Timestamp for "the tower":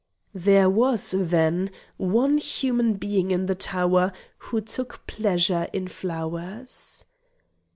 3.45-4.11